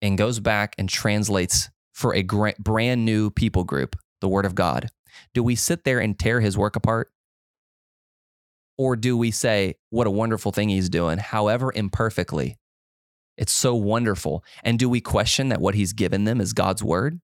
[0.00, 2.22] and goes back and translates for a
[2.58, 4.88] brand new people group the word of God,
[5.34, 7.10] do we sit there and tear his work apart?
[8.78, 12.56] Or do we say, what a wonderful thing he's doing, however imperfectly?
[13.36, 14.42] It's so wonderful.
[14.62, 17.20] And do we question that what he's given them is God's word?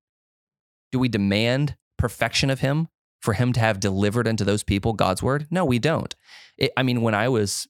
[0.92, 2.88] Do we demand perfection of him
[3.20, 5.46] for him to have delivered unto those people God's word?
[5.51, 6.14] No, we don't.
[6.59, 7.66] It, I mean, when I was,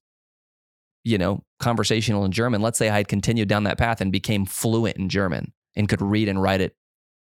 [1.06, 4.44] you know, conversational in German, let's say I had continued down that path and became
[4.44, 6.74] fluent in German and could read and write it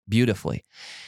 [0.08, 0.63] beautifully.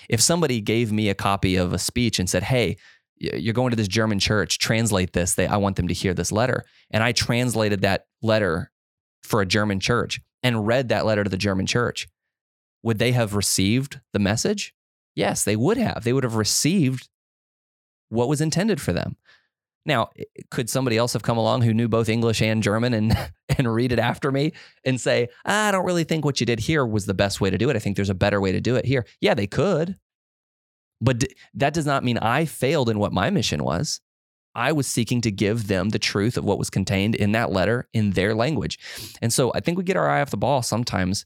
[0.10, 2.76] If somebody gave me a copy of a speech and said, hey,
[3.15, 5.36] you're going to this German church, translate this.
[5.36, 6.65] They, I want them to hear this letter.
[6.91, 8.72] And I translated that letter
[9.24, 12.10] for a German church and read that letter to the German church.
[12.84, 14.74] Would they have received the message?
[15.15, 16.04] Yes, they would have.
[16.04, 17.08] They would have received
[18.10, 19.15] what was intended for them.
[19.86, 20.10] Now,
[20.52, 23.18] could somebody else have come along who knew both English and German and
[23.58, 26.86] and read it after me and say, "I don't really think what you did here
[26.86, 27.76] was the best way to do it.
[27.76, 29.98] I think there's a better way to do it here." Yeah, they could.
[31.02, 34.02] But d- that does not mean I failed in what my mission was.
[34.56, 37.88] I was seeking to give them the truth of what was contained in that letter
[37.94, 38.80] in their language.
[39.22, 41.26] And so I think we get our eye off the ball sometimes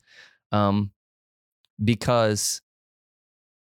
[0.51, 0.91] um,
[1.83, 2.61] because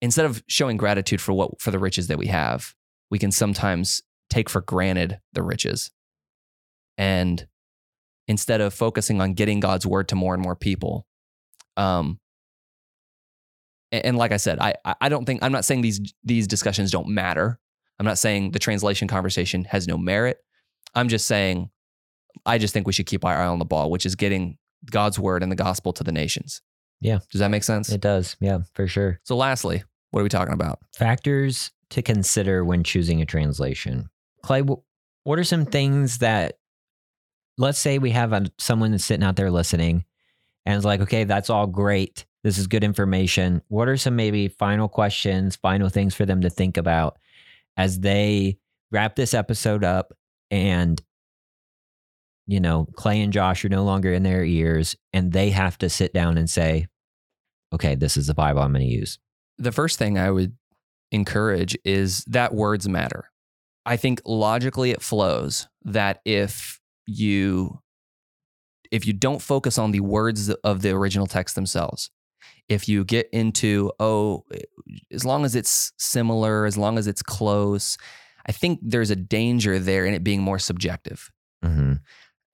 [0.00, 2.74] instead of showing gratitude for what for the riches that we have,
[3.10, 5.90] we can sometimes take for granted the riches.
[6.98, 7.46] And
[8.28, 11.06] instead of focusing on getting God's word to more and more people,
[11.76, 12.18] um,
[13.92, 16.46] and, and like I said, I I- I don't think I'm not saying these these
[16.46, 17.58] discussions don't matter.
[17.98, 20.38] I'm not saying the translation conversation has no merit.
[20.94, 21.70] I'm just saying
[22.44, 24.58] I just think we should keep our eye on the ball, which is getting
[24.90, 26.60] God's word and the gospel to the nations.
[27.00, 27.18] Yeah.
[27.30, 27.90] Does that make sense?
[27.90, 30.78] it does yeah for sure so lastly, what are we talking about?
[30.96, 34.08] factors to consider when choosing a translation
[34.46, 36.58] clay what are some things that
[37.58, 40.04] let's say we have a, someone that's sitting out there listening
[40.64, 42.24] and is like okay that's all great.
[42.44, 43.60] This is good information.
[43.66, 47.18] What are some maybe final questions final things for them to think about
[47.76, 48.58] as they
[48.92, 50.12] wrap this episode up
[50.52, 51.02] and
[52.46, 55.90] you know clay and josh are no longer in their ears and they have to
[55.90, 56.86] sit down and say
[57.72, 59.18] okay this is the bible i'm going to use.
[59.58, 60.56] The first thing I would
[61.10, 63.30] encourage is that words matter.
[63.86, 67.80] I think logically it flows that if you
[68.90, 72.10] if you don't focus on the words of the original text themselves,
[72.68, 74.44] if you get into oh
[75.12, 77.96] as long as it's similar, as long as it's close,
[78.46, 81.30] I think there's a danger there in it being more subjective.
[81.62, 81.94] hmm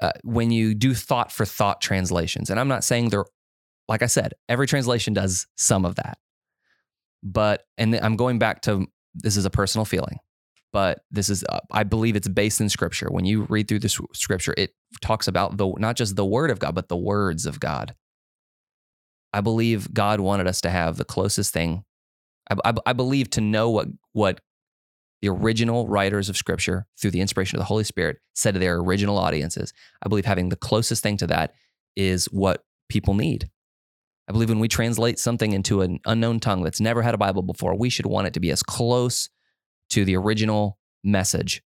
[0.01, 3.25] Uh, when you do thought for thought translations, and I'm not saying they're
[3.89, 6.19] like I said, every translation does some of that.
[7.23, 10.19] But and I'm going back to this is a personal feeling,
[10.73, 13.09] but this is uh, I believe it's based in scripture.
[13.11, 16.59] When you read through the scripture, it talks about the not just the word of
[16.59, 17.95] God, but the words of God.
[19.33, 21.85] I believe God wanted us to have the closest thing.
[22.51, 24.41] I, I, I believe to know what what
[25.21, 28.77] the original writers of scripture through the inspiration of the Holy Spirit said to their
[28.77, 29.73] original audiences.
[30.05, 31.55] I believe having the closest thing to that
[31.95, 33.49] is what people need.
[34.29, 37.43] I believe when we translate something into an unknown tongue that's never had a Bible
[37.43, 39.29] before, we should want it to be as close
[39.93, 41.63] to the original message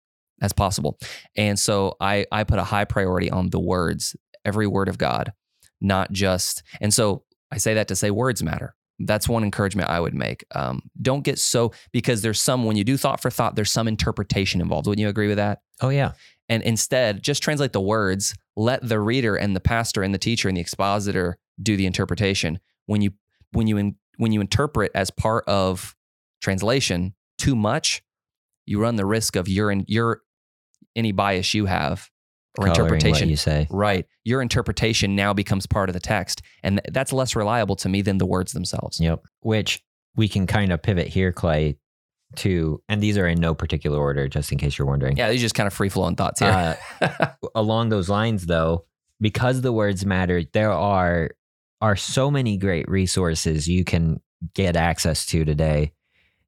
[0.41, 0.99] as possible.
[1.37, 5.33] And so I, I put a high priority on the words, every word of God,
[5.81, 6.63] not just.
[6.81, 8.75] And so I say that to say words matter.
[8.99, 10.45] That's one encouragement I would make.
[10.55, 13.89] Um, don't get so, because there's some, when you do thought for thought, there's some
[13.89, 14.87] interpretation involved.
[14.87, 15.61] Wouldn't you agree with that?
[15.81, 16.13] Oh yeah.
[16.49, 20.49] And instead, just translate the words, let the reader and the pastor and the teacher
[20.49, 22.59] and the expositor do the interpretation.
[22.87, 23.13] When you
[23.53, 25.95] when you in, when you interpret as part of
[26.43, 28.03] translation too much,
[28.67, 30.23] you run the risk of your your
[30.97, 32.09] any bias you have
[32.59, 33.29] or Coloring interpretation.
[33.29, 33.67] you say.
[33.71, 34.07] Right.
[34.25, 36.43] Your interpretation now becomes part of the text.
[36.63, 38.99] And th- that's less reliable to me than the words themselves.
[38.99, 39.25] Yep.
[39.41, 39.81] Which
[40.17, 41.79] we can kind of pivot here, Clay,
[42.37, 45.17] to, and these are in no particular order, just in case you're wondering.
[45.17, 46.77] Yeah, these are just kind of free flowing thoughts here.
[47.01, 48.85] Uh, along those lines, though,
[49.21, 51.31] because the words matter, there are
[51.81, 54.21] are so many great resources you can
[54.55, 55.93] get access to today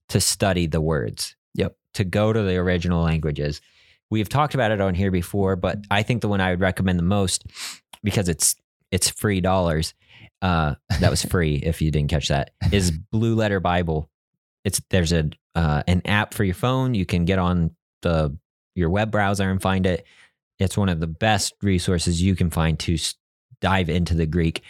[0.08, 1.36] to study the words.
[1.94, 3.60] To go to the original languages.
[4.10, 6.98] We've talked about it on here before, but I think the one I would recommend
[6.98, 7.44] the most
[8.02, 8.56] because it's
[8.90, 9.94] it's free dollars.
[10.40, 12.50] Uh, that was free if you didn't catch that.
[12.70, 14.08] Is Blue Letter Bible.
[14.64, 16.94] It's there's a uh, an app for your phone.
[16.94, 18.36] You can get on the
[18.74, 20.04] your web browser and find it.
[20.58, 22.96] It's one of the best resources you can find to
[23.60, 24.62] dive into the Greek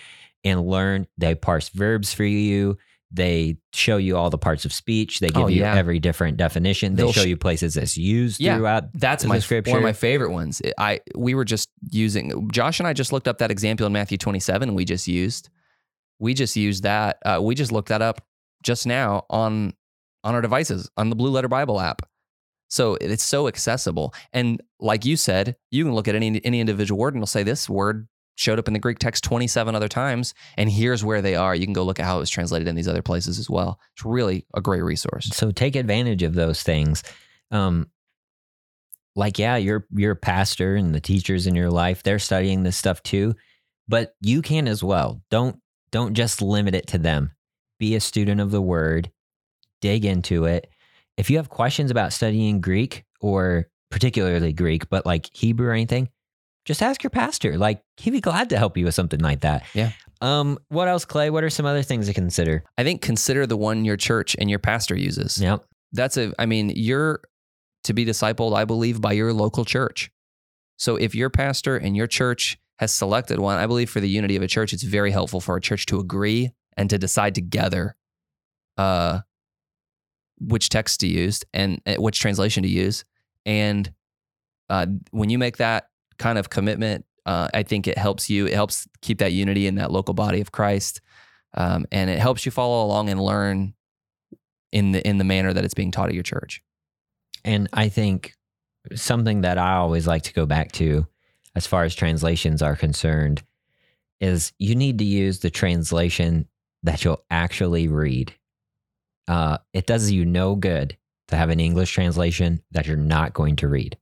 [0.45, 1.07] and learn.
[1.19, 2.79] They parse verbs for you.
[3.15, 5.21] They show you all the parts of speech.
[5.21, 6.95] They give Oh, you every different definition.
[6.95, 8.57] They They'll show you places that's used Yeah.
[8.57, 8.85] throughout.
[8.95, 9.71] That's my scripture.
[9.71, 10.63] one of my favorite ones.
[10.79, 14.17] I we were just using Josh and I just looked up that example in Matthew
[14.19, 15.51] 27 we just used
[16.19, 18.25] we just used that uh, we just looked that up
[18.63, 19.75] just now on
[20.25, 22.03] on our devices on the Blue Letter Bible app.
[22.71, 26.99] So it's so accessible and like you said, you can look at any any individual
[26.99, 30.35] word and it'll say this word showed up in the Greek text 27 other times
[30.57, 31.55] and here's where they are.
[31.55, 33.79] You can go look at how it was translated in these other places as well.
[33.95, 35.29] It's really a great resource.
[35.33, 37.03] So take advantage of those things.
[37.51, 37.91] Um,
[39.15, 43.03] like yeah, you're a pastor and the teachers in your life, they're studying this stuff
[43.03, 43.35] too,
[43.89, 45.23] but you can as well.
[45.31, 47.33] Don't don't just limit it to them.
[47.79, 49.11] Be a student of the word,
[49.83, 50.71] dig into it.
[51.19, 56.09] If you have questions about studying Greek or particularly Greek, but like Hebrew or anything,
[56.65, 57.59] just ask your pastor.
[57.59, 59.65] Like he'd be glad to help you with something like that.
[59.75, 59.93] Yeah.
[60.21, 61.31] Um, what else, Clay?
[61.31, 62.63] What are some other things to consider?
[62.79, 65.39] I think consider the one your church and your pastor uses.
[65.39, 65.65] Yep.
[65.93, 67.21] that's a i mean you're
[67.85, 70.11] to be discipled i believe by your local church
[70.79, 74.37] so if your pastor and your church has selected one i believe for the unity
[74.37, 77.95] of a church it's very helpful for a church to agree and to decide together
[78.79, 79.19] uh
[80.41, 83.05] which text to use and uh, which translation to use
[83.45, 83.93] and
[84.71, 88.55] uh when you make that kind of commitment uh, i think it helps you it
[88.55, 91.01] helps keep that unity in that local body of christ
[91.55, 93.75] um, and it helps you follow along and learn
[94.71, 96.63] in the in the manner that it's being taught at your church.
[97.45, 98.35] And I think
[98.95, 101.07] something that I always like to go back to
[101.55, 103.43] as far as translations are concerned
[104.21, 106.49] is you need to use the translation
[106.83, 108.35] that you'll actually read.
[109.29, 110.97] Uh, it does you no good
[111.29, 113.97] to have an English translation that you're not going to read.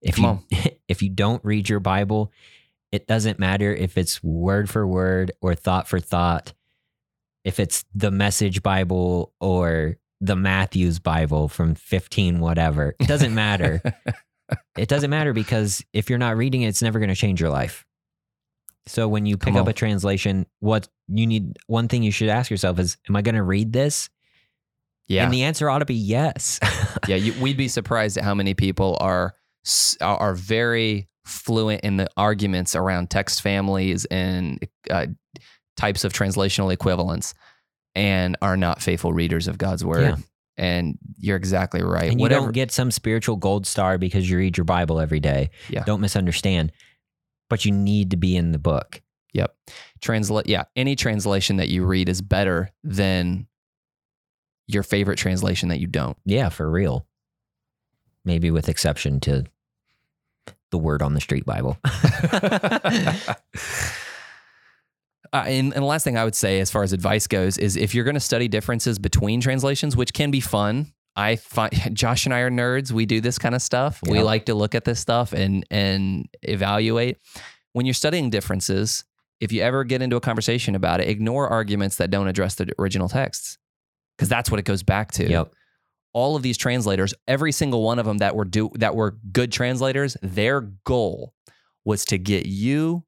[0.00, 2.32] If Come you if you don't read your Bible,
[2.92, 6.52] it doesn't matter if it's word for word or thought for thought.
[7.44, 13.80] If it's the Message Bible or the Matthews Bible from 15 whatever, it doesn't matter.
[14.76, 17.50] it doesn't matter because if you're not reading it, it's never going to change your
[17.50, 17.84] life.
[18.86, 19.70] So when you pick Come up on.
[19.70, 23.34] a translation, what you need one thing you should ask yourself is am I going
[23.34, 24.08] to read this?
[25.06, 26.58] yeah, And the answer ought to be yes.
[27.06, 27.16] yeah.
[27.16, 29.34] You, we'd be surprised at how many people are
[30.00, 35.06] are very fluent in the arguments around text families and uh,
[35.76, 37.34] types of translational equivalents,
[37.94, 40.02] and are not faithful readers of God's word.
[40.02, 40.16] Yeah.
[40.56, 42.10] And you're exactly right.
[42.10, 42.46] And you Whatever.
[42.46, 45.50] don't get some spiritual gold star because you read your Bible every day.
[45.68, 45.84] Yeah.
[45.84, 46.72] Don't misunderstand.
[47.48, 49.00] But you need to be in the book.
[49.34, 49.54] Yep.
[50.00, 50.48] Translate.
[50.48, 50.64] Yeah.
[50.74, 53.46] Any translation that you read is better than
[54.66, 56.16] your favorite translation that you don't.
[56.24, 57.06] Yeah, for real.
[58.28, 59.44] Maybe with exception to
[60.70, 61.78] the word on the street Bible.
[65.32, 67.76] Uh, and, and the last thing I would say, as far as advice goes, is
[67.76, 70.92] if you're going to study differences between translations, which can be fun.
[71.16, 72.92] I find Josh and I are nerds.
[72.92, 74.00] We do this kind of stuff.
[74.08, 77.18] We like to look at this stuff and and evaluate.
[77.72, 79.04] When you're studying differences,
[79.40, 82.72] if you ever get into a conversation about it, ignore arguments that don't address the
[82.78, 83.58] original texts,
[84.16, 85.28] because that's what it goes back to.
[85.28, 85.52] yep.
[86.18, 89.52] All of these translators, every single one of them that were do that were good
[89.52, 91.32] translators, their goal
[91.84, 93.04] was to get you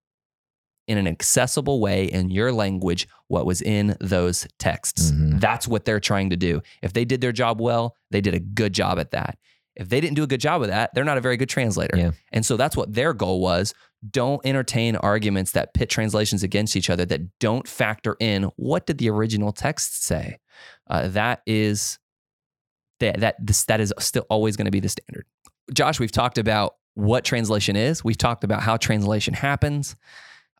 [0.86, 5.10] in an accessible way in your language what was in those texts.
[5.10, 5.40] Mhm.
[5.40, 6.62] That's what they're trying to do.
[6.82, 9.36] If they did their job well, they did a good job at that.
[9.76, 11.96] If they didn't do a good job of that, they're not a very good translator.
[11.96, 12.10] Yeah.
[12.32, 13.72] And so that's what their goal was.
[14.10, 18.98] Don't entertain arguments that pit translations against each other that don't factor in what did
[18.98, 20.38] the original text say.
[20.88, 21.99] Uh, that is
[23.00, 25.26] that that this, that is still always going to be the standard.
[25.72, 28.04] Josh, we've talked about what translation is.
[28.04, 29.96] We've talked about how translation happens,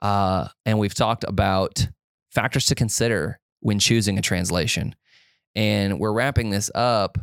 [0.03, 1.88] uh, and we've talked about
[2.30, 4.95] factors to consider when choosing a translation.
[5.55, 7.18] And we're wrapping this up.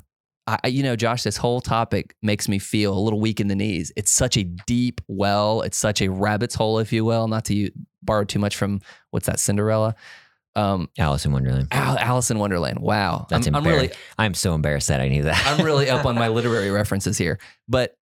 [0.45, 3.55] I, you know, Josh, this whole topic makes me feel a little weak in the
[3.55, 3.91] knees.
[3.97, 5.61] It's such a deep well.
[5.61, 7.27] It's such a rabbit's hole, if you will.
[7.27, 7.69] Not to
[8.01, 8.79] borrow too much from
[9.11, 9.95] what's that, Cinderella.
[10.57, 11.67] Um, Alice in Wonderland.
[11.71, 12.79] Al- Alice in Wonderland.
[12.79, 15.41] Wow, That's I'm, I'm really, I'm so embarrassed that I knew that.
[15.45, 17.37] I'm really up on my literary references here,
[17.69, 17.95] but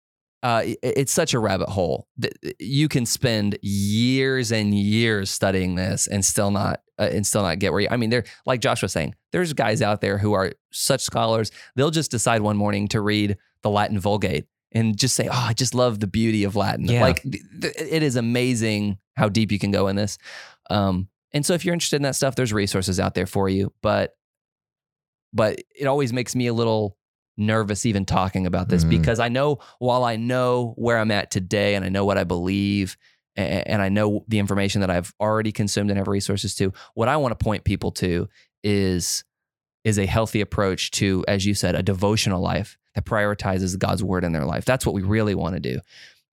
[0.44, 2.08] uh, it- it's such a rabbit hole.
[2.18, 7.42] that You can spend years and years studying this and still not uh, and still
[7.42, 7.88] not get where you.
[7.90, 9.16] I mean, they're like Josh was saying.
[9.32, 11.50] There's guys out there who are such scholars.
[11.76, 15.54] They'll just decide one morning to read the Latin Vulgate and just say, "Oh, I
[15.54, 17.02] just love the beauty of Latin." Yeah.
[17.02, 20.18] Like th- th- it is amazing how deep you can go in this.
[20.70, 23.74] Um, and so, if you're interested in that stuff, there's resources out there for you.
[23.82, 24.16] But
[25.34, 26.98] but it always makes me a little
[27.38, 28.90] nervous even talking about this Mhm.
[28.92, 32.24] because I know while I know where I'm at today and I know what I
[32.24, 32.96] believe
[33.36, 37.08] a- and I know the information that I've already consumed and have resources to, what
[37.08, 38.30] I want to point people to
[38.64, 39.24] is
[39.84, 44.24] is a healthy approach to, as you said, a devotional life that prioritizes God's word
[44.24, 44.64] in their life.
[44.66, 45.80] That's what we really want to do.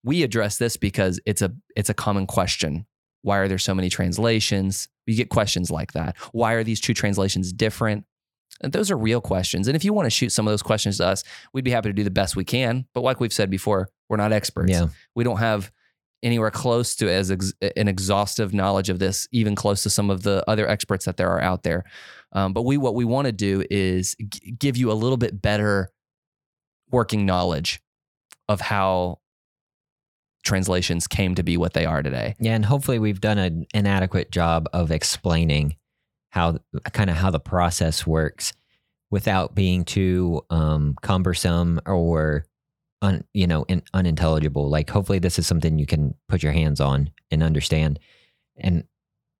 [0.03, 2.85] We address this because it's a it's a common question.
[3.23, 4.87] Why are there so many translations?
[5.05, 6.17] You get questions like that.
[6.31, 8.05] Why are these two translations different?
[8.61, 9.67] And those are real questions.
[9.67, 11.89] And if you want to shoot some of those questions to us, we'd be happy
[11.89, 12.85] to do the best we can.
[12.93, 14.71] But like we've said before, we're not experts.
[14.71, 14.87] yeah.
[15.15, 15.71] We don't have
[16.23, 20.21] anywhere close to as ex- an exhaustive knowledge of this, even close to some of
[20.21, 21.83] the other experts that there are out there.
[22.33, 25.41] Um, but we what we want to do is g- give you a little bit
[25.41, 25.91] better
[26.91, 27.81] working knowledge
[28.47, 29.19] of how
[30.43, 32.35] translations came to be what they are today.
[32.39, 35.75] Yeah, and hopefully we've done an inadequate job of explaining
[36.29, 36.59] how
[36.93, 38.53] kind of how the process works
[39.09, 42.45] without being too um, cumbersome or
[43.01, 44.69] un, you know in, unintelligible.
[44.69, 47.99] Like hopefully this is something you can put your hands on and understand.
[48.57, 48.85] And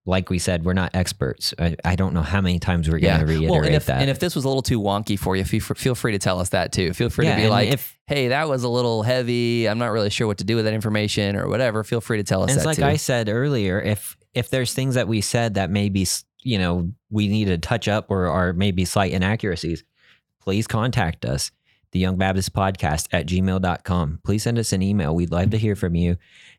[0.04, 1.54] like we said, we're not experts.
[1.58, 4.00] I, I don't know how many times we're going to reiterate Well, and if, that.
[4.00, 6.40] and if this was a little too wonky for you, feel feel free to tell
[6.40, 6.92] us that too.
[6.92, 9.68] Feel free yeah, to be like, if hey, that was a little heavy.
[9.68, 11.84] I'm not really sure what to do with that information or whatever.
[11.84, 12.84] Feel free to tell us And it's like too.
[12.84, 16.04] I said earlier, if if there's things that we said that maybe
[16.42, 19.84] you know we need to touch up or are maybe slight inaccuracies,
[20.40, 21.52] please contact us.
[21.92, 24.20] The Young Baptist Podcast at gmail.com.
[24.24, 25.14] Please send us an email.
[25.14, 26.16] We'd love to hear from you.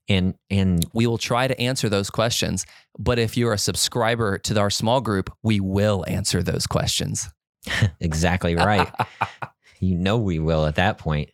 [0.10, 2.66] And and we will try to answer those questions.
[2.99, 7.30] But if you're a subscriber to our small group, we will answer those questions.
[7.99, 8.91] exactly right.
[9.80, 11.30] you know we will at that point.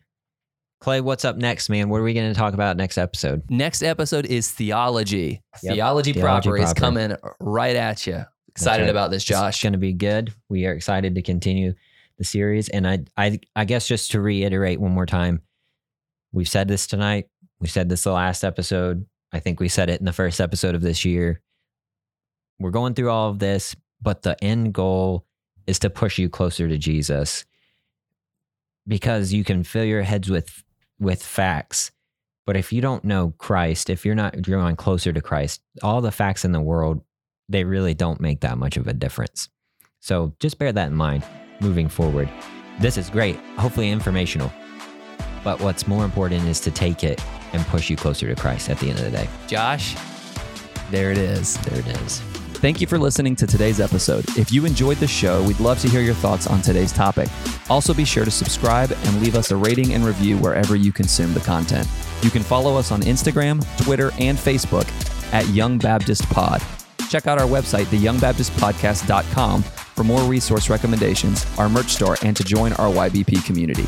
[0.80, 1.90] Clay, what's up next, man?
[1.90, 3.42] What are we going to talk about next episode?
[3.50, 5.42] Next episode is theology.
[5.62, 5.74] Yep.
[5.74, 8.24] Theology, Theology proper, is coming right at you.
[8.48, 8.90] Excited right.
[8.90, 9.56] about this, Josh.
[9.56, 10.32] It's going to be good.
[10.48, 11.74] We are excited to continue
[12.16, 12.68] the series.
[12.70, 15.42] And I, I, I guess just to reiterate one more time,
[16.32, 17.28] we've said this tonight.
[17.60, 19.06] We said this the last episode.
[19.32, 21.40] I think we said it in the first episode of this year.
[22.58, 25.26] We're going through all of this, but the end goal
[25.66, 27.44] is to push you closer to Jesus
[28.86, 30.64] because you can fill your heads with
[30.98, 31.90] with facts.
[32.46, 36.10] But if you don't know Christ, if you're not drawing closer to Christ, all the
[36.10, 37.02] facts in the world,
[37.48, 39.48] they really don't make that much of a difference.
[40.00, 41.24] So just bear that in mind
[41.60, 42.28] moving forward.
[42.80, 44.50] This is great, hopefully informational.
[45.42, 47.22] But what's more important is to take it
[47.52, 49.28] and push you closer to Christ at the end of the day.
[49.46, 49.96] Josh,
[50.90, 51.56] there it is.
[51.58, 52.20] There it is.
[52.60, 54.36] Thank you for listening to today's episode.
[54.36, 57.30] If you enjoyed the show, we'd love to hear your thoughts on today's topic.
[57.70, 61.32] Also, be sure to subscribe and leave us a rating and review wherever you consume
[61.32, 61.88] the content.
[62.22, 64.86] You can follow us on Instagram, Twitter, and Facebook
[65.32, 66.62] at Young Baptist Pod.
[67.08, 72.74] Check out our website, theyoungbaptistpodcast.com, for more resource recommendations, our merch store, and to join
[72.74, 73.86] our YBP community.